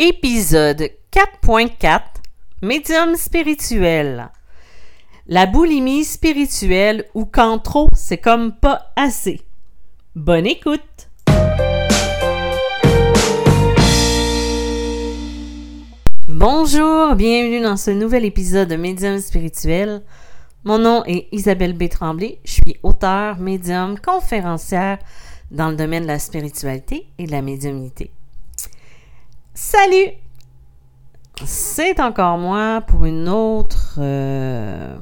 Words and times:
Épisode 0.00 0.90
4.4 1.10 2.00
Médium 2.62 3.16
spirituel. 3.16 4.30
La 5.26 5.46
boulimie 5.46 6.04
spirituelle 6.04 7.06
ou 7.14 7.24
quand 7.24 7.58
trop, 7.58 7.88
c'est 7.92 8.18
comme 8.18 8.52
pas 8.52 8.92
assez. 8.94 9.40
Bonne 10.14 10.46
écoute! 10.46 11.10
Bonjour, 16.28 17.16
bienvenue 17.16 17.60
dans 17.60 17.76
ce 17.76 17.90
nouvel 17.90 18.24
épisode 18.24 18.68
de 18.68 18.76
Médium 18.76 19.18
spirituel. 19.18 20.02
Mon 20.62 20.78
nom 20.78 21.02
est 21.06 21.26
Isabelle 21.32 21.76
B. 21.76 21.86
Je 22.44 22.52
suis 22.52 22.76
auteure, 22.84 23.40
médium, 23.40 23.98
conférencière 23.98 24.98
dans 25.50 25.70
le 25.70 25.74
domaine 25.76 26.04
de 26.04 26.06
la 26.06 26.20
spiritualité 26.20 27.08
et 27.18 27.26
de 27.26 27.32
la 27.32 27.42
médiumnité. 27.42 28.12
Salut! 29.60 30.12
C'est 31.44 31.98
encore 31.98 32.38
moi 32.38 32.80
pour 32.80 33.04
une 33.04 33.28
autre 33.28 33.96
euh, 33.98 34.96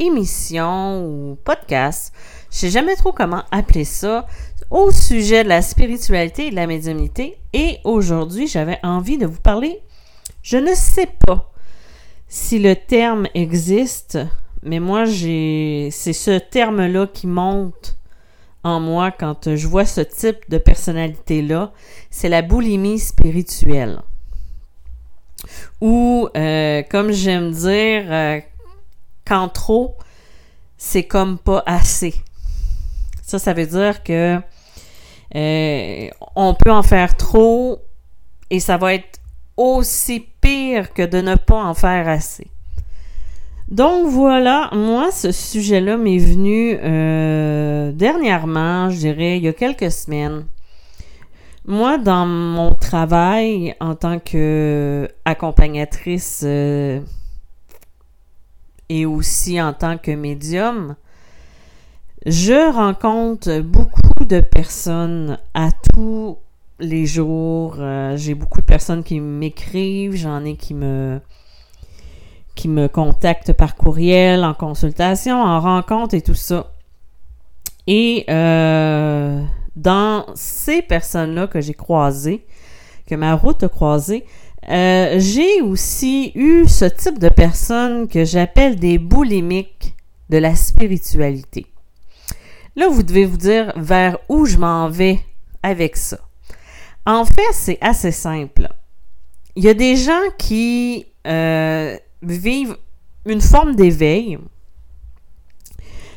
émission 0.00 1.06
ou 1.06 1.36
podcast. 1.36 2.12
Je 2.50 2.56
sais 2.56 2.70
jamais 2.70 2.96
trop 2.96 3.12
comment 3.12 3.44
appeler 3.52 3.84
ça 3.84 4.26
au 4.68 4.90
sujet 4.90 5.44
de 5.44 5.48
la 5.48 5.62
spiritualité 5.62 6.48
et 6.48 6.50
de 6.50 6.56
la 6.56 6.66
médiumnité. 6.66 7.36
Et 7.52 7.78
aujourd'hui, 7.84 8.48
j'avais 8.48 8.80
envie 8.82 9.16
de 9.16 9.26
vous 9.26 9.40
parler. 9.40 9.80
Je 10.42 10.56
ne 10.56 10.74
sais 10.74 11.08
pas 11.24 11.52
si 12.26 12.58
le 12.58 12.74
terme 12.74 13.28
existe, 13.34 14.18
mais 14.64 14.80
moi, 14.80 15.04
j'ai, 15.04 15.90
c'est 15.92 16.14
ce 16.14 16.36
terme-là 16.36 17.06
qui 17.06 17.28
monte 17.28 17.96
en 18.62 18.80
moi 18.80 19.10
quand 19.10 19.54
je 19.54 19.66
vois 19.66 19.86
ce 19.86 20.00
type 20.00 20.48
de 20.48 20.58
personnalité-là, 20.58 21.72
c'est 22.10 22.28
la 22.28 22.42
boulimie 22.42 22.98
spirituelle. 22.98 24.00
Ou, 25.80 26.28
euh, 26.36 26.82
comme 26.90 27.12
j'aime 27.12 27.50
dire, 27.52 28.04
euh, 28.08 28.40
quand 29.26 29.48
trop, 29.48 29.96
c'est 30.76 31.04
comme 31.04 31.38
pas 31.38 31.62
assez. 31.66 32.14
Ça, 33.22 33.38
ça 33.38 33.52
veut 33.52 33.66
dire 33.66 34.02
que 34.02 34.40
euh, 35.34 36.08
on 36.34 36.54
peut 36.54 36.72
en 36.72 36.82
faire 36.82 37.16
trop 37.16 37.78
et 38.50 38.60
ça 38.60 38.76
va 38.76 38.94
être 38.94 39.20
aussi 39.56 40.26
pire 40.40 40.92
que 40.92 41.02
de 41.02 41.20
ne 41.20 41.36
pas 41.36 41.62
en 41.62 41.74
faire 41.74 42.08
assez. 42.08 42.50
Donc 43.70 44.08
voilà, 44.08 44.68
moi, 44.72 45.12
ce 45.12 45.30
sujet-là 45.30 45.96
m'est 45.96 46.18
venu 46.18 46.76
euh, 46.82 47.92
dernièrement, 47.92 48.90
je 48.90 48.96
dirais, 48.96 49.38
il 49.38 49.44
y 49.44 49.48
a 49.48 49.52
quelques 49.52 49.92
semaines. 49.92 50.46
Moi, 51.66 51.98
dans 51.98 52.26
mon 52.26 52.74
travail 52.74 53.76
en 53.78 53.94
tant 53.94 54.18
qu'accompagnatrice 54.18 56.42
euh, 56.44 56.98
et 58.88 59.06
aussi 59.06 59.62
en 59.62 59.72
tant 59.72 59.98
que 59.98 60.10
médium, 60.10 60.96
je 62.26 62.74
rencontre 62.74 63.60
beaucoup 63.60 64.24
de 64.24 64.40
personnes 64.40 65.38
à 65.54 65.68
tous 65.94 66.38
les 66.80 67.06
jours. 67.06 67.76
Euh, 67.78 68.16
J'ai 68.16 68.34
beaucoup 68.34 68.62
de 68.62 68.66
personnes 68.66 69.04
qui 69.04 69.20
m'écrivent, 69.20 70.16
j'en 70.16 70.44
ai 70.44 70.56
qui 70.56 70.74
me 70.74 71.20
qui 72.54 72.68
me 72.68 72.88
contactent 72.88 73.52
par 73.52 73.76
courriel, 73.76 74.44
en 74.44 74.54
consultation, 74.54 75.40
en 75.40 75.60
rencontre 75.60 76.14
et 76.14 76.22
tout 76.22 76.34
ça. 76.34 76.72
Et 77.86 78.24
euh, 78.28 79.42
dans 79.76 80.26
ces 80.34 80.82
personnes-là 80.82 81.46
que 81.46 81.60
j'ai 81.60 81.74
croisées, 81.74 82.46
que 83.06 83.14
ma 83.14 83.34
route 83.34 83.62
a 83.62 83.68
croisées, 83.68 84.24
euh, 84.68 85.16
j'ai 85.18 85.62
aussi 85.62 86.32
eu 86.34 86.66
ce 86.68 86.84
type 86.84 87.18
de 87.18 87.28
personnes 87.28 88.08
que 88.08 88.24
j'appelle 88.24 88.76
des 88.76 88.98
boulimiques 88.98 89.94
de 90.28 90.38
la 90.38 90.54
spiritualité. 90.54 91.66
Là, 92.76 92.88
vous 92.88 93.02
devez 93.02 93.24
vous 93.24 93.36
dire 93.36 93.72
vers 93.76 94.18
où 94.28 94.46
je 94.46 94.58
m'en 94.58 94.88
vais 94.88 95.20
avec 95.62 95.96
ça. 95.96 96.18
En 97.06 97.24
fait, 97.24 97.52
c'est 97.52 97.78
assez 97.80 98.12
simple. 98.12 98.68
Il 99.56 99.64
y 99.64 99.68
a 99.68 99.74
des 99.74 99.96
gens 99.96 100.20
qui 100.38 101.06
euh, 101.26 101.96
vivent 102.22 102.76
une 103.26 103.40
forme 103.40 103.74
d'éveil. 103.74 104.38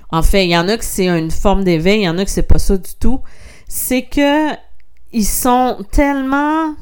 En 0.10 0.22
fait, 0.22 0.46
il 0.46 0.52
y 0.52 0.58
en 0.58 0.68
a 0.68 0.78
que 0.78 0.86
c'est 0.86 1.08
une 1.08 1.32
forme 1.32 1.64
d'éveil, 1.64 2.02
il 2.02 2.04
y 2.04 2.10
en 2.10 2.18
a 2.18 2.26
que 2.26 2.32
c'est 2.32 2.44
pas 2.44 2.60
ça 2.60 2.78
du 2.78 2.94
tout. 3.00 3.22
C'est 3.68 4.04
que 4.04 4.52
ils 5.12 5.26
sont 5.26 5.84
tellement 5.92 6.76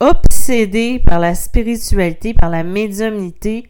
obsédés 0.00 0.98
par 0.98 1.18
la 1.18 1.34
spiritualité, 1.34 2.34
par 2.34 2.50
la 2.50 2.62
médiumnité, 2.62 3.68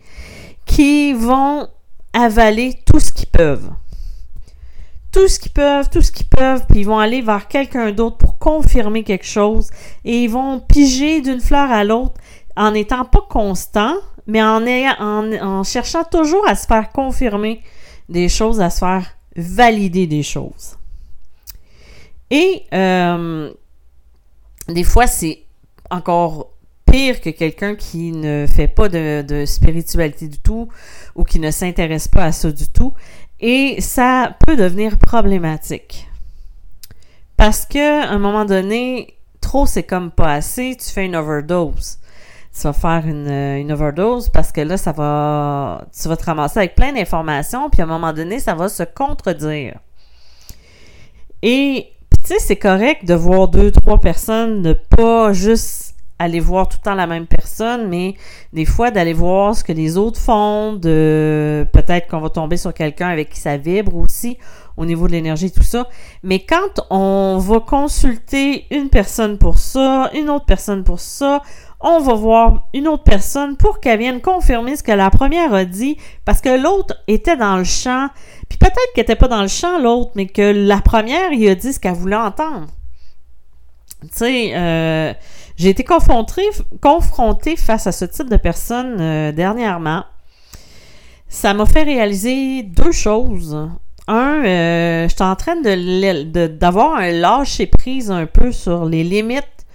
qu'ils 0.64 1.16
vont 1.16 1.68
avaler 2.12 2.74
tout 2.84 3.00
ce 3.00 3.12
qu'ils 3.12 3.28
peuvent. 3.28 3.70
Tout 5.12 5.28
ce 5.28 5.38
qu'ils 5.38 5.52
peuvent, 5.52 5.88
tout 5.88 6.02
ce 6.02 6.12
qu'ils 6.12 6.26
peuvent, 6.26 6.66
puis 6.68 6.80
ils 6.80 6.86
vont 6.86 6.98
aller 6.98 7.22
vers 7.22 7.48
quelqu'un 7.48 7.92
d'autre 7.92 8.18
pour 8.18 8.38
confirmer 8.38 9.02
quelque 9.02 9.26
chose 9.26 9.70
et 10.04 10.24
ils 10.24 10.30
vont 10.30 10.60
piger 10.60 11.20
d'une 11.20 11.40
fleur 11.40 11.70
à 11.70 11.84
l'autre 11.84 12.14
en 12.56 12.72
n'étant 12.72 13.04
pas 13.04 13.24
constants, 13.28 13.96
mais 14.26 14.42
en, 14.42 15.62
cherchant 15.62 16.04
toujours 16.04 16.46
à 16.48 16.54
se 16.54 16.66
faire 16.66 16.90
confirmer 16.90 17.62
des 18.08 18.28
choses, 18.28 18.60
à 18.60 18.70
se 18.70 18.78
faire 18.78 19.16
valider 19.36 20.06
des 20.06 20.22
choses. 20.22 20.76
Et 22.30 22.64
euh, 22.74 23.52
des 24.68 24.84
fois, 24.84 25.06
c'est 25.06 25.42
encore 25.90 26.50
pire 26.86 27.20
que 27.20 27.30
quelqu'un 27.30 27.76
qui 27.76 28.12
ne 28.12 28.46
fait 28.46 28.68
pas 28.68 28.88
de, 28.88 29.22
de, 29.22 29.44
spiritualité 29.44 30.28
du 30.28 30.38
tout 30.38 30.68
ou 31.14 31.24
qui 31.24 31.38
ne 31.38 31.50
s'intéresse 31.50 32.08
pas 32.08 32.24
à 32.24 32.32
ça 32.32 32.50
du 32.50 32.68
tout. 32.68 32.94
Et 33.38 33.80
ça 33.80 34.36
peut 34.46 34.56
devenir 34.56 34.98
problématique. 34.98 36.08
Parce 37.36 37.66
que 37.66 38.02
à 38.02 38.10
un 38.10 38.18
moment 38.18 38.44
donné, 38.44 39.14
trop 39.40 39.66
c'est 39.66 39.82
comme 39.82 40.10
pas 40.10 40.32
assez, 40.32 40.76
tu 40.76 40.90
fais 40.90 41.04
une 41.04 41.16
overdose 41.16 41.98
tu 42.56 42.62
vas 42.62 42.72
faire 42.72 43.02
une, 43.06 43.28
euh, 43.28 43.60
une, 43.60 43.70
overdose 43.70 44.30
parce 44.30 44.50
que 44.50 44.62
là, 44.62 44.76
ça 44.76 44.92
va. 44.92 45.84
Tu 45.92 46.08
vas 46.08 46.16
te 46.16 46.24
ramasser 46.24 46.58
avec 46.58 46.74
plein 46.74 46.92
d'informations, 46.92 47.68
puis 47.68 47.82
à 47.82 47.84
un 47.84 47.88
moment 47.88 48.12
donné, 48.12 48.38
ça 48.38 48.54
va 48.54 48.68
se 48.68 48.82
contredire. 48.82 49.78
Et, 51.42 51.88
tu 52.24 52.34
sais, 52.34 52.38
c'est 52.38 52.56
correct 52.56 53.04
de 53.04 53.14
voir 53.14 53.48
deux, 53.48 53.70
trois 53.70 54.00
personnes, 54.00 54.62
ne 54.62 54.72
pas 54.72 55.32
juste 55.32 55.94
aller 56.18 56.40
voir 56.40 56.66
tout 56.66 56.78
le 56.80 56.84
temps 56.84 56.94
la 56.94 57.06
même 57.06 57.26
personne, 57.26 57.88
mais 57.88 58.14
des 58.54 58.64
fois 58.64 58.90
d'aller 58.90 59.12
voir 59.12 59.54
ce 59.54 59.62
que 59.62 59.72
les 59.72 59.98
autres 59.98 60.18
font, 60.18 60.72
de 60.72 61.66
peut-être 61.74 62.08
qu'on 62.08 62.20
va 62.20 62.30
tomber 62.30 62.56
sur 62.56 62.72
quelqu'un 62.72 63.08
avec 63.08 63.28
qui 63.28 63.38
ça 63.38 63.58
vibre 63.58 63.94
aussi 63.94 64.38
au 64.76 64.84
niveau 64.84 65.06
de 65.06 65.12
l'énergie, 65.12 65.50
tout 65.50 65.62
ça. 65.62 65.88
Mais 66.22 66.40
quand 66.40 66.80
on 66.90 67.38
va 67.38 67.60
consulter 67.60 68.66
une 68.70 68.88
personne 68.88 69.38
pour 69.38 69.58
ça, 69.58 70.10
une 70.14 70.30
autre 70.30 70.44
personne 70.44 70.84
pour 70.84 71.00
ça, 71.00 71.42
on 71.80 72.00
va 72.00 72.14
voir 72.14 72.68
une 72.74 72.88
autre 72.88 73.04
personne 73.04 73.56
pour 73.56 73.80
qu'elle 73.80 73.98
vienne 73.98 74.20
confirmer 74.20 74.76
ce 74.76 74.82
que 74.82 74.92
la 74.92 75.10
première 75.10 75.52
a 75.52 75.64
dit, 75.64 75.96
parce 76.24 76.40
que 76.40 76.60
l'autre 76.60 76.94
était 77.06 77.36
dans 77.36 77.56
le 77.56 77.64
champ, 77.64 78.08
puis 78.48 78.58
peut-être 78.58 78.92
qu'elle 78.94 79.02
n'était 79.02 79.16
pas 79.16 79.28
dans 79.28 79.42
le 79.42 79.48
champ, 79.48 79.78
l'autre, 79.78 80.12
mais 80.14 80.26
que 80.26 80.42
la 80.42 80.80
première, 80.80 81.32
il 81.32 81.48
a 81.48 81.54
dit 81.54 81.72
ce 81.72 81.80
qu'elle 81.80 81.94
voulait 81.94 82.16
entendre. 82.16 82.66
Tu 84.02 84.08
sais, 84.12 84.52
euh, 84.54 85.12
j'ai 85.56 85.70
été 85.70 85.84
confrontée, 85.84 87.56
face 87.56 87.86
à 87.86 87.92
ce 87.92 88.04
type 88.04 88.28
de 88.28 88.36
personnes 88.36 89.00
euh, 89.00 89.32
dernièrement. 89.32 90.04
Ça 91.28 91.54
m'a 91.54 91.66
fait 91.66 91.82
réaliser 91.82 92.62
deux 92.62 92.92
choses. 92.92 93.56
Un, 94.08 94.44
euh, 94.44 95.08
j'étais 95.08 95.22
en 95.22 95.36
train 95.36 95.56
de 95.56 96.46
d'avoir 96.46 96.94
un 96.96 97.10
lâcher 97.10 97.66
prise 97.66 98.10
un 98.10 98.26
peu 98.26 98.52
sur 98.52 98.84
les 98.84 99.02
limites 99.02 99.66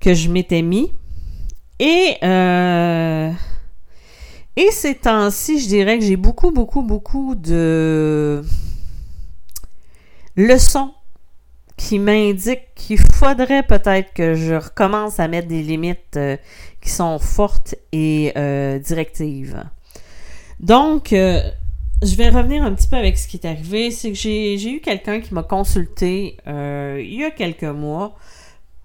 que 0.00 0.14
je 0.14 0.28
m'étais 0.28 0.62
mis 0.62 0.92
et, 1.78 2.16
euh, 2.24 3.30
et 4.56 4.70
ces 4.72 4.96
temps-ci, 4.96 5.60
je 5.60 5.68
dirais 5.68 5.98
que 5.98 6.04
j'ai 6.04 6.16
beaucoup, 6.16 6.50
beaucoup, 6.50 6.82
beaucoup 6.82 7.34
de 7.36 8.42
leçons 10.36 10.92
qui 11.76 12.00
m'indiquent 12.00 12.74
qu'il 12.74 12.98
faudrait 12.98 13.62
peut-être 13.62 14.12
que 14.12 14.34
je 14.34 14.54
recommence 14.54 15.20
à 15.20 15.28
mettre 15.28 15.46
des 15.46 15.62
limites 15.62 16.16
euh, 16.16 16.36
qui 16.80 16.90
sont 16.90 17.20
fortes 17.20 17.76
et 17.92 18.32
euh, 18.36 18.80
directives. 18.80 19.62
Donc, 20.58 21.14
je 22.02 22.14
vais 22.16 22.28
revenir 22.28 22.62
un 22.62 22.72
petit 22.74 22.88
peu 22.88 22.96
avec 22.96 23.18
ce 23.18 23.26
qui 23.26 23.36
est 23.36 23.46
arrivé. 23.46 23.90
C'est 23.90 24.10
que 24.10 24.16
j'ai 24.16 24.70
eu 24.70 24.80
quelqu'un 24.80 25.20
qui 25.20 25.34
m'a 25.34 25.42
consulté 25.42 26.36
il 26.46 27.14
y 27.14 27.24
a 27.24 27.30
quelques 27.30 27.64
mois 27.64 28.16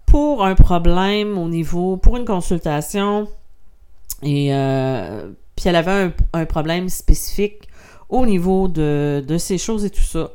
pour 0.06 0.46
un 0.46 0.54
problème 0.54 1.38
au 1.40 1.50
niveau, 1.50 1.98
pour 1.98 2.18
une 2.18 2.26
consultation, 2.26 3.28
et 4.22 4.54
euh, 4.54 5.32
puis 5.56 5.70
elle 5.70 5.76
avait 5.76 6.12
un, 6.34 6.46
problème 6.46 6.90
spécifique 6.90 7.68
au 8.10 8.26
niveau 8.26 8.68
de, 8.68 9.36
ces 9.38 9.58
choses 9.58 9.86
et 9.86 9.90
tout 9.90 10.04
ça. 10.04 10.32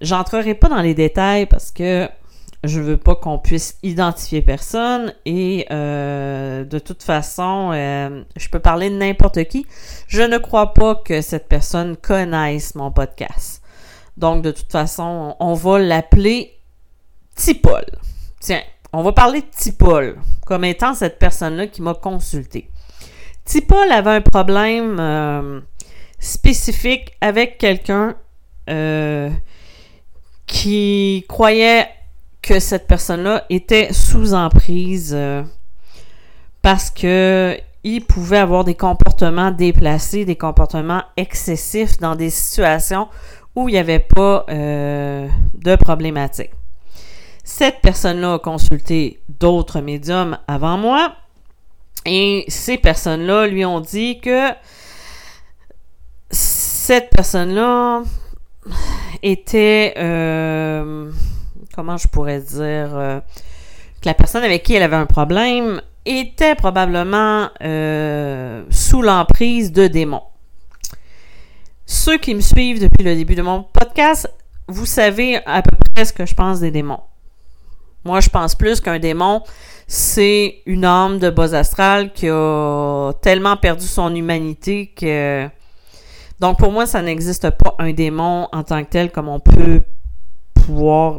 J'entrerai 0.00 0.54
pas 0.54 0.68
dans 0.68 0.80
les 0.80 0.94
détails 0.94 1.46
parce 1.46 1.70
que 1.70 2.08
je 2.66 2.80
veux 2.80 2.96
pas 2.96 3.14
qu'on 3.14 3.38
puisse 3.38 3.78
identifier 3.82 4.40
personne 4.40 5.12
et 5.26 5.66
euh, 5.70 6.64
de 6.64 6.78
toute 6.78 7.02
façon, 7.02 7.70
euh, 7.72 8.24
je 8.36 8.48
peux 8.48 8.58
parler 8.58 8.90
de 8.90 8.96
n'importe 8.96 9.44
qui. 9.44 9.66
Je 10.08 10.22
ne 10.22 10.38
crois 10.38 10.72
pas 10.72 10.94
que 10.94 11.20
cette 11.20 11.46
personne 11.46 11.96
connaisse 11.96 12.74
mon 12.74 12.90
podcast. 12.90 13.62
Donc, 14.16 14.42
de 14.42 14.50
toute 14.50 14.70
façon, 14.72 15.36
on 15.40 15.54
va 15.54 15.78
l'appeler 15.78 16.52
Tipol. 17.34 17.84
Tiens, 18.40 18.62
on 18.92 19.02
va 19.02 19.12
parler 19.12 19.42
de 19.42 19.46
Tipol 19.54 20.18
comme 20.46 20.64
étant 20.64 20.94
cette 20.94 21.18
personne-là 21.18 21.66
qui 21.66 21.82
m'a 21.82 21.94
consulté. 21.94 22.70
Tipol 23.44 23.90
avait 23.90 24.10
un 24.10 24.20
problème 24.20 24.98
euh, 25.00 25.60
spécifique 26.18 27.12
avec 27.20 27.58
quelqu'un 27.58 28.16
qui 30.46 31.26
croyait 31.28 31.86
que 32.44 32.60
cette 32.60 32.86
personne-là 32.86 33.44
était 33.48 33.92
sous 33.92 34.34
emprise 34.34 35.12
euh, 35.16 35.42
parce 36.60 36.90
que 36.90 37.56
il 37.82 38.04
pouvait 38.04 38.38
avoir 38.38 38.64
des 38.64 38.74
comportements 38.74 39.50
déplacés, 39.50 40.24
des 40.24 40.36
comportements 40.36 41.02
excessifs 41.16 41.98
dans 41.98 42.16
des 42.16 42.30
situations 42.30 43.08
où 43.56 43.68
il 43.68 43.72
n'y 43.72 43.78
avait 43.78 43.98
pas 43.98 44.44
euh, 44.48 45.26
de 45.54 45.76
problématique. 45.76 46.50
Cette 47.42 47.80
personne-là 47.80 48.34
a 48.34 48.38
consulté 48.38 49.20
d'autres 49.40 49.80
médiums 49.80 50.38
avant 50.46 50.76
moi 50.76 51.14
et 52.04 52.44
ces 52.48 52.76
personnes-là 52.76 53.46
lui 53.46 53.64
ont 53.64 53.80
dit 53.80 54.20
que 54.20 54.50
cette 56.30 57.10
personne-là 57.10 58.02
était 59.22 59.94
euh, 59.96 61.10
comment 61.74 61.96
je 61.96 62.08
pourrais 62.08 62.40
dire, 62.40 62.96
euh, 62.96 63.20
que 64.00 64.06
la 64.06 64.14
personne 64.14 64.44
avec 64.44 64.62
qui 64.62 64.74
elle 64.74 64.82
avait 64.82 64.96
un 64.96 65.06
problème 65.06 65.80
était 66.06 66.54
probablement 66.54 67.48
euh, 67.62 68.64
sous 68.70 69.02
l'emprise 69.02 69.72
de 69.72 69.86
démons. 69.86 70.22
Ceux 71.86 72.18
qui 72.18 72.34
me 72.34 72.40
suivent 72.40 72.80
depuis 72.80 73.04
le 73.04 73.14
début 73.14 73.34
de 73.34 73.42
mon 73.42 73.62
podcast, 73.62 74.30
vous 74.68 74.86
savez 74.86 75.36
à 75.46 75.62
peu 75.62 75.76
près 75.94 76.04
ce 76.04 76.12
que 76.12 76.26
je 76.26 76.34
pense 76.34 76.60
des 76.60 76.70
démons. 76.70 77.00
Moi, 78.04 78.20
je 78.20 78.28
pense 78.28 78.54
plus 78.54 78.80
qu'un 78.80 78.98
démon, 78.98 79.42
c'est 79.86 80.62
une 80.66 80.84
âme 80.84 81.18
de 81.18 81.30
bas 81.30 81.54
astral 81.54 82.12
qui 82.12 82.28
a 82.28 83.12
tellement 83.22 83.56
perdu 83.56 83.86
son 83.86 84.14
humanité 84.14 84.88
que... 84.88 85.48
Donc, 86.40 86.58
pour 86.58 86.72
moi, 86.72 86.84
ça 86.84 87.00
n'existe 87.00 87.48
pas 87.50 87.74
un 87.78 87.92
démon 87.92 88.48
en 88.52 88.62
tant 88.62 88.82
que 88.84 88.90
tel 88.90 89.10
comme 89.10 89.28
on 89.28 89.40
peut 89.40 89.80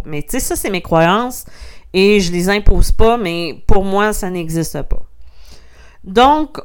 mais 0.05 0.23
tu 0.23 0.31
sais, 0.31 0.39
ça, 0.39 0.55
c'est 0.55 0.69
mes 0.69 0.81
croyances 0.81 1.45
et 1.93 2.19
je 2.19 2.31
les 2.31 2.49
impose 2.49 2.91
pas, 2.91 3.17
mais 3.17 3.63
pour 3.67 3.83
moi, 3.83 4.13
ça 4.13 4.29
n'existe 4.29 4.81
pas. 4.83 5.03
Donc, 6.03 6.59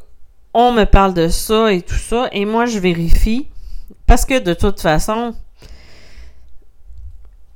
on 0.52 0.72
me 0.72 0.84
parle 0.84 1.14
de 1.14 1.28
ça 1.28 1.72
et 1.72 1.82
tout 1.82 1.94
ça, 1.94 2.28
et 2.32 2.44
moi, 2.44 2.66
je 2.66 2.78
vérifie 2.78 3.48
parce 4.06 4.24
que 4.24 4.38
de 4.38 4.54
toute 4.54 4.80
façon, 4.80 5.34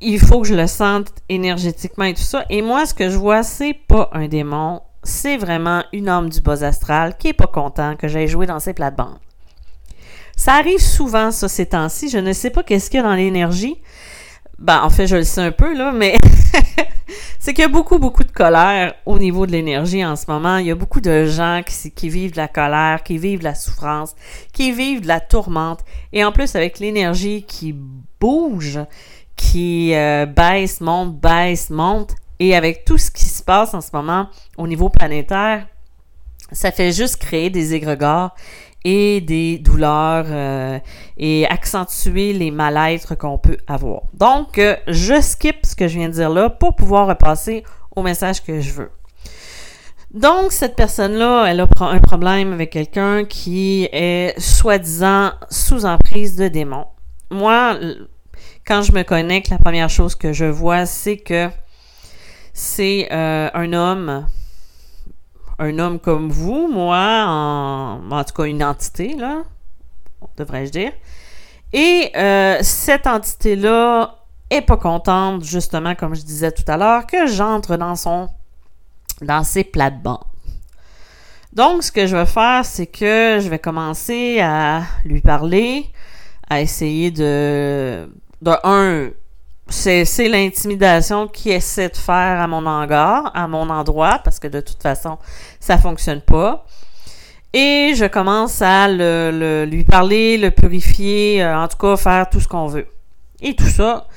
il 0.00 0.20
faut 0.20 0.40
que 0.40 0.46
je 0.46 0.54
le 0.54 0.66
sente 0.66 1.08
énergétiquement 1.28 2.04
et 2.04 2.14
tout 2.14 2.22
ça. 2.22 2.44
Et 2.50 2.62
moi, 2.62 2.86
ce 2.86 2.94
que 2.94 3.10
je 3.10 3.16
vois, 3.16 3.42
c'est 3.42 3.74
pas 3.74 4.10
un 4.12 4.28
démon, 4.28 4.82
c'est 5.02 5.36
vraiment 5.36 5.82
une 5.92 6.08
âme 6.08 6.28
du 6.28 6.40
bas 6.40 6.62
astral 6.62 7.16
qui 7.16 7.28
est 7.28 7.32
pas 7.32 7.46
content 7.46 7.96
que 7.96 8.06
j'aille 8.06 8.28
jouer 8.28 8.46
dans 8.46 8.60
ses 8.60 8.74
plates-bandes. 8.74 9.18
Ça 10.36 10.54
arrive 10.54 10.80
souvent, 10.80 11.30
ça, 11.30 11.48
ces 11.48 11.66
temps-ci. 11.66 12.08
Je 12.08 12.18
ne 12.18 12.32
sais 12.32 12.50
pas 12.50 12.62
qu'est-ce 12.62 12.90
qu'il 12.90 12.98
y 12.98 13.00
a 13.00 13.06
dans 13.06 13.14
l'énergie, 13.14 13.80
ben, 14.58 14.82
en 14.82 14.90
fait, 14.90 15.06
je 15.06 15.16
le 15.16 15.24
sais 15.24 15.40
un 15.40 15.52
peu, 15.52 15.76
là, 15.76 15.92
mais 15.92 16.16
c'est 17.38 17.52
qu'il 17.52 17.62
y 17.62 17.66
a 17.66 17.68
beaucoup, 17.68 17.98
beaucoup 17.98 18.24
de 18.24 18.30
colère 18.30 18.94
au 19.04 19.18
niveau 19.18 19.46
de 19.46 19.52
l'énergie 19.52 20.04
en 20.04 20.16
ce 20.16 20.24
moment. 20.28 20.58
Il 20.58 20.66
y 20.66 20.70
a 20.70 20.74
beaucoup 20.74 21.00
de 21.00 21.26
gens 21.26 21.62
qui, 21.64 22.08
vivent 22.08 22.32
de 22.32 22.36
la 22.36 22.48
colère, 22.48 23.02
qui 23.02 23.18
vivent 23.18 23.40
de 23.40 23.44
la 23.44 23.54
souffrance, 23.54 24.14
qui 24.52 24.72
vivent 24.72 25.00
de 25.00 25.08
la 25.08 25.20
tourmente. 25.20 25.80
Et 26.12 26.24
en 26.24 26.32
plus, 26.32 26.54
avec 26.54 26.78
l'énergie 26.78 27.42
qui 27.42 27.74
bouge, 28.20 28.78
qui 29.36 29.94
euh, 29.94 30.26
baisse, 30.26 30.80
monte, 30.80 31.18
baisse, 31.18 31.70
monte, 31.70 32.14
et 32.38 32.54
avec 32.54 32.84
tout 32.84 32.98
ce 32.98 33.10
qui 33.10 33.24
se 33.24 33.42
passe 33.42 33.74
en 33.74 33.80
ce 33.80 33.90
moment 33.92 34.28
au 34.56 34.66
niveau 34.66 34.88
planétaire, 34.88 35.66
ça 36.52 36.70
fait 36.70 36.92
juste 36.92 37.16
créer 37.16 37.50
des 37.50 37.74
égrégores 37.74 38.34
et 38.84 39.20
des 39.20 39.58
douleurs 39.58 40.26
euh, 40.28 40.78
et 41.16 41.46
accentuer 41.46 42.32
les 42.32 42.50
mal-être 42.50 43.14
qu'on 43.14 43.38
peut 43.38 43.56
avoir. 43.66 44.02
Donc, 44.12 44.58
euh, 44.58 44.76
je 44.86 45.20
skip 45.20 45.64
ce 45.64 45.74
que 45.74 45.88
je 45.88 45.98
viens 45.98 46.08
de 46.08 46.14
dire 46.14 46.30
là 46.30 46.50
pour 46.50 46.76
pouvoir 46.76 47.06
repasser 47.06 47.64
au 47.96 48.02
message 48.02 48.42
que 48.42 48.60
je 48.60 48.72
veux. 48.72 48.90
Donc, 50.12 50.52
cette 50.52 50.76
personne-là, 50.76 51.46
elle 51.48 51.60
a 51.60 51.66
un 51.80 51.98
problème 51.98 52.52
avec 52.52 52.70
quelqu'un 52.70 53.24
qui 53.24 53.88
est 53.90 54.38
soi-disant 54.38 55.32
sous 55.50 55.86
emprise 55.86 56.36
de 56.36 56.46
démons. 56.46 56.86
Moi, 57.30 57.78
quand 58.66 58.82
je 58.82 58.92
me 58.92 59.02
connecte, 59.02 59.48
la 59.48 59.58
première 59.58 59.90
chose 59.90 60.14
que 60.14 60.32
je 60.32 60.44
vois, 60.44 60.86
c'est 60.86 61.16
que 61.16 61.48
c'est 62.52 63.08
euh, 63.10 63.50
un 63.52 63.72
homme 63.72 64.26
un 65.58 65.78
homme 65.78 65.98
comme 65.98 66.30
vous, 66.30 66.68
moi, 66.68 67.24
en, 67.26 68.24
tout 68.24 68.34
cas 68.34 68.44
une 68.44 68.62
entité, 68.62 69.14
là, 69.14 69.42
devrais-je 70.36 70.70
dire. 70.70 70.92
Et 71.72 72.10
euh, 72.16 72.58
cette 72.62 73.06
entité-là 73.06 74.16
est 74.50 74.62
pas 74.62 74.76
contente, 74.76 75.44
justement, 75.44 75.94
comme 75.94 76.14
je 76.14 76.22
disais 76.22 76.52
tout 76.52 76.64
à 76.68 76.76
l'heure, 76.76 77.06
que 77.06 77.26
j'entre 77.26 77.76
dans 77.76 77.96
son 77.96 78.28
dans 79.20 79.44
ses 79.44 79.64
plates-bandes. 79.64 80.24
Donc, 81.52 81.84
ce 81.84 81.92
que 81.92 82.06
je 82.06 82.16
vais 82.16 82.26
faire, 82.26 82.64
c'est 82.64 82.86
que 82.86 83.38
je 83.40 83.48
vais 83.48 83.60
commencer 83.60 84.40
à 84.40 84.82
lui 85.04 85.20
parler, 85.20 85.86
à 86.50 86.60
essayer 86.60 87.12
de, 87.12 88.10
de 88.42 88.52
un, 88.64 89.10
c'est 89.68 90.28
l'intimidation 90.28 91.26
qui 91.26 91.50
essaie 91.50 91.88
de 91.88 91.96
faire 91.96 92.40
à 92.40 92.46
mon 92.46 92.66
hangar, 92.66 93.30
à 93.34 93.48
mon 93.48 93.70
endroit, 93.70 94.20
parce 94.22 94.38
que 94.38 94.48
de 94.48 94.60
toute 94.60 94.82
façon, 94.82 95.18
ça 95.60 95.78
fonctionne 95.78 96.20
pas. 96.20 96.66
Et 97.52 97.92
je 97.94 98.04
commence 98.04 98.60
à 98.62 98.88
le, 98.88 99.64
lui 99.64 99.84
parler, 99.84 100.36
le 100.38 100.50
purifier, 100.50 101.42
euh, 101.42 101.56
en 101.56 101.68
tout 101.68 101.76
cas 101.76 101.96
faire 101.96 102.28
tout 102.28 102.40
ce 102.40 102.48
qu'on 102.48 102.66
veut. 102.66 102.86
Et 103.40 103.54
tout 103.54 103.68
ça. 103.68 104.08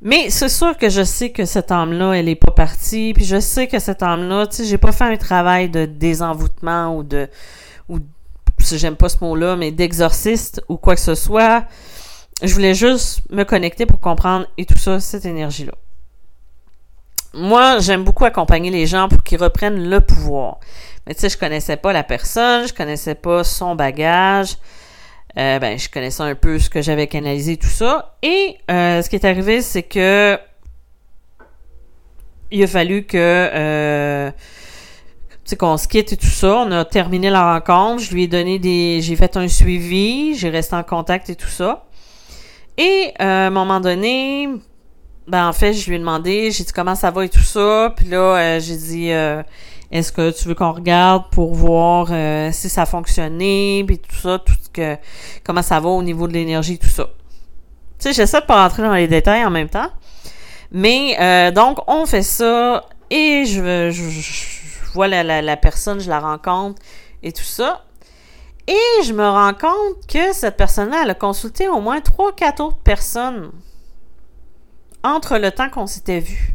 Mais 0.00 0.30
c'est 0.30 0.48
sûr 0.48 0.76
que 0.76 0.88
je 0.88 1.02
sais 1.02 1.30
que 1.30 1.44
cette 1.44 1.70
âme-là, 1.70 2.12
elle 2.12 2.28
est 2.28 2.34
pas 2.34 2.52
partie. 2.52 3.12
Puis 3.14 3.24
je 3.24 3.40
sais 3.40 3.66
que 3.66 3.78
cette 3.78 4.02
âme-là, 4.02 4.46
tu 4.46 4.56
sais, 4.56 4.64
j'ai 4.64 4.78
pas 4.78 4.92
fait 4.92 5.04
un 5.04 5.16
travail 5.16 5.68
de 5.68 5.84
désenvoûtement 5.84 6.96
ou 6.96 7.02
de, 7.02 7.28
ou, 7.90 7.98
j'aime 8.58 8.96
pas 8.96 9.08
ce 9.10 9.18
mot-là, 9.20 9.56
mais 9.56 9.70
d'exorciste 9.70 10.62
ou 10.68 10.76
quoi 10.76 10.94
que 10.94 11.00
ce 11.00 11.14
soit 11.14 11.64
je 12.42 12.52
voulais 12.52 12.74
juste 12.74 13.22
me 13.30 13.44
connecter 13.44 13.86
pour 13.86 14.00
comprendre 14.00 14.46
et 14.56 14.64
tout 14.64 14.78
ça, 14.78 15.00
cette 15.00 15.24
énergie-là. 15.24 15.72
Moi, 17.34 17.78
j'aime 17.80 18.04
beaucoup 18.04 18.24
accompagner 18.24 18.70
les 18.70 18.86
gens 18.86 19.08
pour 19.08 19.22
qu'ils 19.22 19.42
reprennent 19.42 19.88
le 19.88 20.00
pouvoir. 20.00 20.58
Mais 21.06 21.14
tu 21.14 21.20
sais, 21.20 21.28
je 21.28 21.38
connaissais 21.38 21.76
pas 21.76 21.92
la 21.92 22.02
personne, 22.02 22.66
je 22.66 22.72
connaissais 22.72 23.14
pas 23.14 23.44
son 23.44 23.74
bagage. 23.74 24.56
Euh, 25.36 25.58
ben, 25.58 25.78
je 25.78 25.88
connaissais 25.88 26.22
un 26.22 26.34
peu 26.34 26.58
ce 26.58 26.70
que 26.70 26.82
j'avais 26.82 27.06
canalisé, 27.06 27.56
tout 27.56 27.68
ça. 27.68 28.16
Et 28.22 28.56
euh, 28.70 29.02
ce 29.02 29.10
qui 29.10 29.16
est 29.16 29.24
arrivé, 29.24 29.62
c'est 29.62 29.82
que 29.82 30.38
il 32.50 32.62
a 32.62 32.66
fallu 32.66 33.04
que 33.04 33.18
euh, 33.18 34.30
qu'on 35.58 35.76
se 35.76 35.86
quitte 35.86 36.12
et 36.12 36.16
tout 36.16 36.26
ça. 36.26 36.64
On 36.66 36.72
a 36.72 36.84
terminé 36.84 37.30
la 37.30 37.54
rencontre. 37.54 38.02
Je 38.02 38.12
lui 38.12 38.24
ai 38.24 38.28
donné 38.28 38.58
des, 38.58 39.00
j'ai 39.02 39.16
fait 39.16 39.36
un 39.36 39.48
suivi, 39.48 40.34
j'ai 40.34 40.50
resté 40.50 40.76
en 40.76 40.82
contact 40.82 41.30
et 41.30 41.36
tout 41.36 41.48
ça. 41.48 41.87
Et 42.78 43.12
euh, 43.20 43.24
à 43.24 43.46
un 43.48 43.50
moment 43.50 43.80
donné, 43.80 44.48
ben 45.26 45.48
en 45.48 45.52
fait, 45.52 45.72
je 45.72 45.88
lui 45.88 45.96
ai 45.96 45.98
demandé, 45.98 46.52
j'ai 46.52 46.62
dit 46.62 46.72
comment 46.72 46.94
ça 46.94 47.10
va 47.10 47.24
et 47.24 47.28
tout 47.28 47.40
ça? 47.40 47.92
Puis 47.96 48.06
là, 48.06 48.36
euh, 48.36 48.60
j'ai 48.60 48.76
dit 48.76 49.10
euh, 49.10 49.42
est-ce 49.90 50.12
que 50.12 50.30
tu 50.30 50.46
veux 50.46 50.54
qu'on 50.54 50.70
regarde 50.70 51.24
pour 51.32 51.54
voir 51.54 52.06
si 52.52 52.68
ça 52.68 52.82
a 52.82 52.86
fonctionné, 52.86 53.82
puis 53.84 53.98
tout 53.98 54.14
ça, 54.14 54.38
tout 54.38 54.54
ce 54.62 54.70
que 54.70 54.96
comment 55.44 55.62
ça 55.62 55.80
va 55.80 55.88
au 55.88 56.04
niveau 56.04 56.28
de 56.28 56.34
l'énergie, 56.34 56.78
tout 56.78 56.86
ça. 56.88 57.06
Tu 57.98 58.04
sais, 58.04 58.12
j'essaie 58.12 58.40
de 58.40 58.46
pas 58.46 58.62
rentrer 58.62 58.84
dans 58.84 58.94
les 58.94 59.08
détails 59.08 59.44
en 59.44 59.50
même 59.50 59.68
temps. 59.68 59.90
Mais 60.70 61.50
donc, 61.52 61.78
on 61.88 62.06
fait 62.06 62.22
ça 62.22 62.84
et 63.10 63.44
je, 63.44 63.90
je, 63.90 64.08
je 64.08 64.92
vois 64.92 65.08
la, 65.08 65.24
la, 65.24 65.42
la 65.42 65.56
personne, 65.56 65.98
je 65.98 66.08
la 66.08 66.20
rencontre 66.20 66.80
et 67.24 67.32
tout 67.32 67.42
ça. 67.42 67.82
Et 68.68 69.02
je 69.02 69.14
me 69.14 69.26
rends 69.26 69.54
compte 69.54 70.06
que 70.06 70.34
cette 70.34 70.58
personne-là, 70.58 71.00
elle 71.02 71.10
a 71.10 71.14
consulté 71.14 71.68
au 71.68 71.80
moins 71.80 72.02
trois, 72.02 72.34
quatre 72.34 72.62
autres 72.62 72.76
personnes 72.76 73.50
entre 75.02 75.38
le 75.38 75.50
temps 75.50 75.70
qu'on 75.70 75.86
s'était 75.86 76.20
vu. 76.20 76.54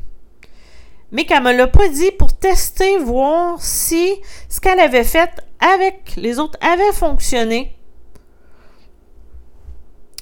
Mais 1.11 1.25
qu'elle 1.25 1.41
me 1.41 1.51
l'a 1.51 1.65
pas 1.67 1.89
dit 1.89 2.11
pour 2.11 2.31
tester, 2.31 2.99
voir 2.99 3.59
si 3.59 4.13
ce 4.47 4.59
qu'elle 4.61 4.79
avait 4.79 5.03
fait 5.03 5.31
avec 5.59 6.13
les 6.15 6.37
autres 6.37 6.57
avait 6.61 6.91
fonctionné. 6.93 7.75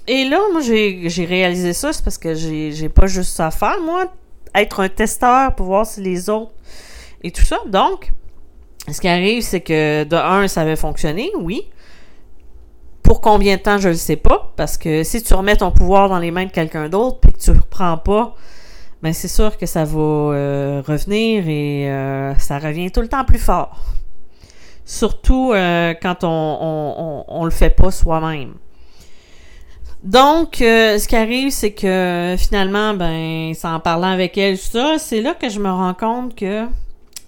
Et 0.08 0.24
là, 0.24 0.40
moi, 0.54 0.62
j'ai 0.62 1.26
réalisé 1.26 1.74
ça, 1.74 1.92
c'est 1.92 2.04
parce 2.06 2.18
que 2.18 2.34
j'ai 2.34 2.90
pas 2.90 3.08
juste 3.08 3.36
ça 3.36 3.48
à 3.48 3.52
faire. 3.52 3.82
Moi, 3.82 4.06
être 4.56 4.80
un 4.80 4.90
testeur 4.90 5.56
pour 5.56 5.66
voir 5.66 5.86
si 5.86 6.02
les 6.02 6.30
autres 6.30 6.54
et 7.22 7.32
tout 7.32 7.44
ça. 7.44 7.60
Donc, 7.68 8.14
ce 8.90 9.02
qui 9.02 9.10
arrive, 9.10 9.44
c'est 9.44 9.62
que 9.62 10.06
de 10.06 10.16
un, 10.16 10.48
ça 10.48 10.62
avait 10.62 10.78
fonctionné, 10.78 11.32
oui. 11.38 11.70
Pour 13.12 13.20
combien 13.20 13.58
de 13.58 13.62
temps, 13.62 13.78
je 13.78 13.90
ne 13.90 13.94
sais 13.94 14.16
pas, 14.16 14.54
parce 14.56 14.78
que 14.78 15.04
si 15.04 15.22
tu 15.22 15.34
remets 15.34 15.58
ton 15.58 15.70
pouvoir 15.70 16.08
dans 16.08 16.18
les 16.18 16.32
mains 16.32 16.46
de 16.46 16.50
quelqu'un 16.50 16.88
d'autre 16.88 17.20
puis 17.20 17.34
que 17.34 17.40
tu 17.40 17.52
ne 17.52 17.58
reprends 17.58 17.98
pas, 17.98 18.36
ben 19.04 19.12
c'est 19.12 19.28
sûr 19.28 19.58
que 19.58 19.66
ça 19.66 19.84
va 19.84 20.00
euh, 20.00 20.82
revenir 20.88 21.44
et 21.46 21.92
euh, 21.92 22.34
ça 22.36 22.58
revient 22.58 22.90
tout 22.90 23.02
le 23.02 23.10
temps 23.10 23.26
plus 23.26 23.38
fort. 23.38 23.84
Surtout 24.86 25.52
euh, 25.52 25.94
quand 26.02 26.24
on, 26.24 27.26
on, 27.28 27.44
le 27.44 27.52
fait 27.52 27.72
pas 27.72 27.92
soi-même. 27.92 28.54
Donc, 30.04 30.56
ce 30.60 31.06
qui 31.06 31.16
arrive, 31.18 31.50
c'est 31.50 31.74
que 31.74 32.36
finalement, 32.40 32.94
ben, 32.94 33.52
en 33.66 33.82
parlant 33.82 34.14
avec 34.14 34.38
elle, 34.38 34.58
ça, 34.58 34.96
c'est 34.98 35.22
là 35.22 35.34
que 35.34 35.50
je 35.50 35.60
me 35.60 35.70
rends 35.70 35.96
compte 35.96 36.34
que 36.34 36.66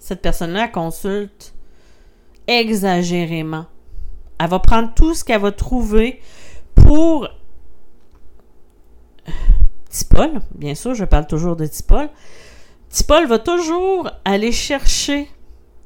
cette 0.00 0.22
personne-là 0.22 0.66
consulte 0.68 1.52
exagérément. 2.46 3.66
Elle 4.38 4.48
va 4.48 4.58
prendre 4.58 4.92
tout 4.94 5.14
ce 5.14 5.24
qu'elle 5.24 5.40
va 5.40 5.52
trouver 5.52 6.20
pour 6.74 7.28
Tipol, 9.88 10.40
bien 10.54 10.74
sûr, 10.74 10.94
je 10.94 11.04
parle 11.04 11.26
toujours 11.26 11.54
de 11.54 11.66
Tipol. 11.66 12.08
Tipol 12.90 13.26
va 13.26 13.38
toujours 13.38 14.10
aller 14.24 14.50
chercher 14.50 15.28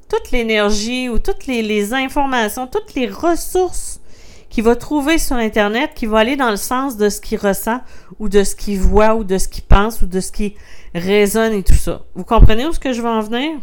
toute 0.08 0.30
l'énergie 0.30 1.08
ou 1.08 1.18
toutes 1.18 1.46
les, 1.46 1.92
informations, 1.92 2.66
toutes 2.66 2.94
les 2.94 3.06
ressources 3.06 4.00
qu'il 4.48 4.64
va 4.64 4.76
trouver 4.76 5.18
sur 5.18 5.36
Internet 5.36 5.90
qui 5.94 6.06
va 6.06 6.20
aller 6.20 6.36
dans 6.36 6.50
le 6.50 6.56
sens 6.56 6.96
de 6.96 7.10
ce 7.10 7.20
qu'il 7.20 7.38
ressent 7.38 7.80
ou 8.18 8.30
de 8.30 8.44
ce 8.44 8.56
qu'il 8.56 8.80
voit 8.80 9.14
ou 9.14 9.24
de 9.24 9.36
ce 9.36 9.46
qu'il 9.46 9.64
pense 9.64 10.00
ou 10.00 10.06
de 10.06 10.20
ce 10.20 10.32
qui 10.32 10.54
résonne 10.94 11.52
et 11.52 11.62
tout 11.62 11.74
ça. 11.74 12.00
Vous 12.14 12.24
comprenez 12.24 12.66
où 12.66 12.72
je 12.72 13.02
veux 13.02 13.08
en 13.08 13.20
venir? 13.20 13.58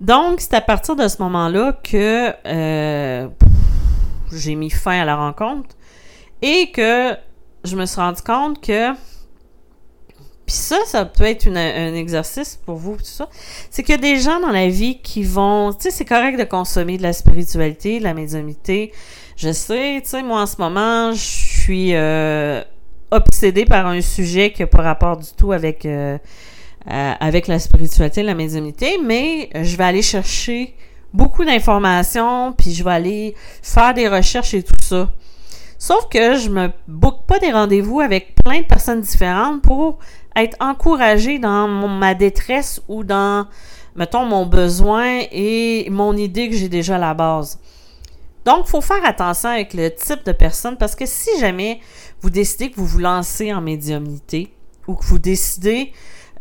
Donc, 0.00 0.40
c'est 0.40 0.54
à 0.54 0.60
partir 0.60 0.96
de 0.96 1.06
ce 1.06 1.22
moment-là 1.22 1.78
que 1.84 2.32
euh, 2.46 3.28
j'ai 4.36 4.54
mis 4.54 4.70
fin 4.70 5.00
à 5.00 5.04
la 5.04 5.16
rencontre 5.16 5.76
et 6.42 6.70
que 6.70 7.16
je 7.64 7.76
me 7.76 7.86
suis 7.86 8.00
rendu 8.00 8.22
compte 8.22 8.60
que 8.60 8.94
puis 10.50 10.56
ça, 10.56 10.78
ça 10.84 11.04
peut 11.04 11.22
être 11.22 11.46
un 11.46 11.94
exercice 11.94 12.58
pour 12.66 12.74
vous, 12.74 12.96
tout 12.96 13.04
ça. 13.04 13.28
C'est 13.70 13.84
qu'il 13.84 13.94
y 13.94 13.98
a 13.98 14.00
des 14.00 14.18
gens 14.18 14.40
dans 14.40 14.50
la 14.50 14.66
vie 14.68 14.98
qui 15.00 15.22
vont, 15.22 15.72
tu 15.72 15.82
sais, 15.82 15.90
c'est 15.92 16.04
correct 16.04 16.36
de 16.36 16.42
consommer 16.42 16.98
de 16.98 17.04
la 17.04 17.12
spiritualité, 17.12 18.00
de 18.00 18.02
la 18.02 18.14
médiumnité. 18.14 18.90
Je 19.36 19.52
sais, 19.52 20.00
tu 20.02 20.10
sais, 20.10 20.24
moi 20.24 20.42
en 20.42 20.46
ce 20.46 20.56
moment, 20.58 21.12
je 21.12 21.20
suis 21.20 21.94
euh, 21.94 22.64
obsédée 23.12 23.64
par 23.64 23.86
un 23.86 24.00
sujet 24.00 24.50
qui 24.50 24.62
n'a 24.62 24.66
pas 24.66 24.82
rapport 24.82 25.18
du 25.18 25.28
tout 25.36 25.52
avec 25.52 25.86
euh, 25.86 26.18
euh, 26.90 27.12
avec 27.20 27.46
la 27.46 27.60
spiritualité, 27.60 28.24
la 28.24 28.34
médiumnité, 28.34 28.98
mais 29.04 29.50
je 29.54 29.76
vais 29.76 29.84
aller 29.84 30.02
chercher 30.02 30.74
beaucoup 31.12 31.44
d'informations, 31.44 32.52
puis 32.52 32.72
je 32.72 32.84
vais 32.84 32.92
aller 32.92 33.34
faire 33.62 33.94
des 33.94 34.08
recherches 34.08 34.54
et 34.54 34.62
tout 34.62 34.74
ça. 34.80 35.10
Sauf 35.78 36.08
que 36.10 36.36
je 36.36 36.50
me 36.50 36.70
boucle 36.88 37.22
pas 37.26 37.38
des 37.38 37.52
rendez-vous 37.52 38.00
avec 38.00 38.34
plein 38.44 38.60
de 38.60 38.66
personnes 38.66 39.00
différentes 39.00 39.62
pour 39.62 39.98
être 40.36 40.56
encouragée 40.60 41.38
dans 41.38 41.68
ma 41.68 42.14
détresse 42.14 42.82
ou 42.86 43.02
dans, 43.02 43.46
mettons, 43.96 44.26
mon 44.26 44.44
besoin 44.46 45.20
et 45.32 45.88
mon 45.90 46.16
idée 46.16 46.50
que 46.50 46.56
j'ai 46.56 46.68
déjà 46.68 46.96
à 46.96 46.98
la 46.98 47.14
base. 47.14 47.58
Donc, 48.44 48.64
il 48.66 48.70
faut 48.70 48.80
faire 48.80 49.04
attention 49.04 49.48
avec 49.50 49.74
le 49.74 49.90
type 49.94 50.24
de 50.24 50.32
personne 50.32 50.76
parce 50.76 50.94
que 50.94 51.06
si 51.06 51.30
jamais 51.38 51.80
vous 52.20 52.30
décidez 52.30 52.70
que 52.70 52.76
vous 52.76 52.86
vous 52.86 52.98
lancez 52.98 53.52
en 53.52 53.60
médiumnité 53.60 54.52
ou 54.86 54.94
que 54.94 55.04
vous 55.04 55.18
décidez 55.18 55.92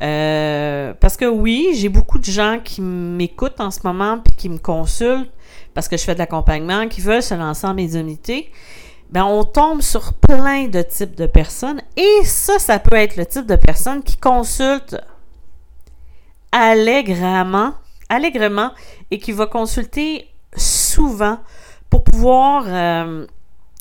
euh, 0.01 0.93
parce 0.99 1.17
que 1.17 1.25
oui, 1.25 1.71
j'ai 1.73 1.89
beaucoup 1.89 2.19
de 2.19 2.25
gens 2.25 2.59
qui 2.63 2.81
m'écoutent 2.81 3.59
en 3.59 3.71
ce 3.71 3.81
moment 3.83 4.19
puis 4.19 4.33
qui 4.35 4.49
me 4.49 4.57
consultent 4.57 5.31
parce 5.73 5.87
que 5.87 5.97
je 5.97 6.03
fais 6.03 6.13
de 6.13 6.19
l'accompagnement, 6.19 6.87
qui 6.87 7.01
veulent 7.01 7.23
se 7.23 7.33
lancer 7.33 7.67
en 7.67 7.73
médiumnité. 7.73 8.51
Ben, 9.09 9.23
on 9.23 9.43
tombe 9.43 9.81
sur 9.81 10.13
plein 10.13 10.67
de 10.67 10.81
types 10.81 11.15
de 11.15 11.25
personnes 11.25 11.81
et 11.97 12.23
ça, 12.23 12.59
ça 12.59 12.79
peut 12.79 12.95
être 12.95 13.15
le 13.17 13.25
type 13.25 13.45
de 13.45 13.55
personne 13.55 14.03
qui 14.03 14.17
consulte 14.17 14.97
allègrement, 16.51 17.73
allègrement 18.07 18.71
et 19.11 19.17
qui 19.17 19.31
va 19.31 19.47
consulter 19.47 20.27
souvent 20.55 21.39
pour 21.89 22.03
pouvoir 22.03 22.65
euh, 22.67 23.25